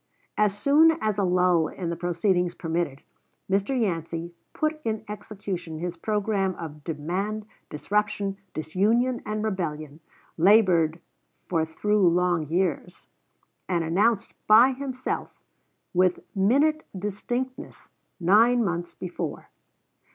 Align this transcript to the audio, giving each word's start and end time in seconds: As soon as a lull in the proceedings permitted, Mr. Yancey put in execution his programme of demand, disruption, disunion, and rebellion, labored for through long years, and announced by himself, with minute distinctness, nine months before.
As 0.35 0.57
soon 0.57 0.97
as 0.99 1.19
a 1.19 1.23
lull 1.23 1.67
in 1.67 1.91
the 1.91 1.95
proceedings 1.95 2.55
permitted, 2.55 3.03
Mr. 3.47 3.79
Yancey 3.79 4.33
put 4.51 4.81
in 4.83 5.05
execution 5.07 5.77
his 5.77 5.95
programme 5.95 6.55
of 6.55 6.83
demand, 6.83 7.45
disruption, 7.69 8.37
disunion, 8.55 9.21
and 9.27 9.43
rebellion, 9.43 9.99
labored 10.39 10.99
for 11.47 11.65
through 11.67 12.09
long 12.09 12.47
years, 12.47 13.09
and 13.69 13.83
announced 13.83 14.33
by 14.47 14.71
himself, 14.71 15.39
with 15.93 16.21
minute 16.35 16.83
distinctness, 16.97 17.87
nine 18.19 18.63
months 18.65 18.95
before. 18.95 19.49